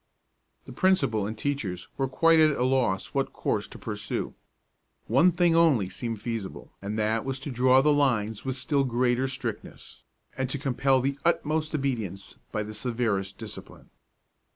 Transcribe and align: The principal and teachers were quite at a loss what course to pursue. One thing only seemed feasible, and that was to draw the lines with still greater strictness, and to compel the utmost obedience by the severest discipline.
The 0.65 0.71
principal 0.71 1.27
and 1.27 1.37
teachers 1.37 1.87
were 1.95 2.07
quite 2.07 2.39
at 2.39 2.57
a 2.57 2.63
loss 2.63 3.13
what 3.13 3.31
course 3.33 3.67
to 3.67 3.77
pursue. 3.77 4.33
One 5.05 5.31
thing 5.31 5.55
only 5.55 5.89
seemed 5.89 6.19
feasible, 6.23 6.73
and 6.81 6.97
that 6.97 7.23
was 7.23 7.39
to 7.41 7.51
draw 7.51 7.81
the 7.81 7.93
lines 7.93 8.43
with 8.43 8.55
still 8.55 8.83
greater 8.83 9.27
strictness, 9.27 10.01
and 10.35 10.49
to 10.49 10.57
compel 10.57 11.01
the 11.01 11.19
utmost 11.23 11.75
obedience 11.75 12.37
by 12.51 12.63
the 12.63 12.73
severest 12.73 13.37
discipline. 13.37 13.91